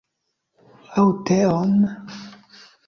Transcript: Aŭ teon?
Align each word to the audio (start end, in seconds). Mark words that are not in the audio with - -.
Aŭ 1.01 1.05
teon? 1.31 1.77